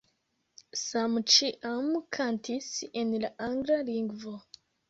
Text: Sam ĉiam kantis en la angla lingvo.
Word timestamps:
Sam 0.83 1.17
ĉiam 1.33 1.91
kantis 2.19 2.73
en 3.03 3.15
la 3.27 3.33
angla 3.53 3.81
lingvo. 3.95 4.39